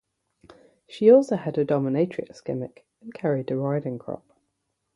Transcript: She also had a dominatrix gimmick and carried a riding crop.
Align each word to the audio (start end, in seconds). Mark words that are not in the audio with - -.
She 0.87 1.11
also 1.11 1.35
had 1.35 1.59
a 1.59 1.63
dominatrix 1.63 2.43
gimmick 2.43 2.87
and 3.01 3.13
carried 3.13 3.51
a 3.51 3.55
riding 3.55 3.99
crop. 3.99 4.25